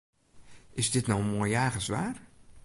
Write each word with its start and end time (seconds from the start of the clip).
Is 0.81 0.91
dit 0.91 1.07
no 1.07 1.21
moai 1.21 1.49
jagerswaar? 1.51 2.21